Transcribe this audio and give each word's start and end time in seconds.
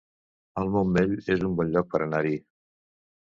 El 0.61 0.71
Montmell 0.75 1.13
es 1.35 1.43
un 1.49 1.53
bon 1.59 1.69
lloc 1.75 1.91
per 1.91 2.01
anar-hi 2.07 2.33